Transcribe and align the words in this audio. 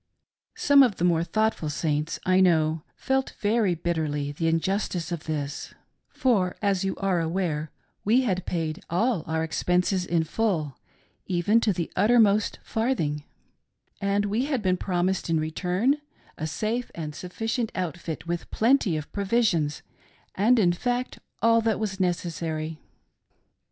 Some 0.55 0.81
of 0.81 0.95
the 0.95 1.03
more 1.05 1.23
thoughtful 1.23 1.69
Saints, 1.69 2.19
I 2.25 2.39
know, 2.39 2.81
felt 2.95 3.35
very 3.39 3.75
bitterly 3.75 4.33
thfc 4.33 4.49
injustice 4.49 5.11
of 5.11 5.25
this, 5.25 5.75
for, 6.09 6.55
as 6.59 6.83
you 6.83 6.95
are 6.95 7.19
aware, 7.19 7.69
we 8.03 8.21
had 8.21 8.47
paid 8.47 8.79
a// 8.89 9.21
our 9.27 9.43
ex 9.43 9.61
penses 9.61 10.03
in 10.07 10.23
full— 10.23 10.75
even 11.37 11.59
to 11.61 11.71
the 11.71 11.91
uttermost 11.95 12.57
farthing; 12.63 13.25
and 14.01 14.25
we 14.25 14.47
bad 14.47 14.63
"been 14.63 14.77
promised 14.77 15.29
in 15.29 15.39
return 15.39 15.97
a 16.35 16.47
safe 16.47 16.89
and 16.95 17.13
sufficient 17.13 17.71
outfit 17.75 18.25
with 18.25 18.49
plerftjr 18.49 18.97
•of 18.97 19.11
provisions, 19.11 19.83
and 20.33 20.57
in 20.57 20.73
fact 20.73 21.19
all 21.43 21.61
that 21.61 21.79
was 21.79 21.99
necessary. 21.99 22.79